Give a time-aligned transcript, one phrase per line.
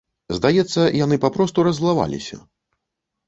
[0.37, 2.39] Здаецца, яны папросту раззлаваліся.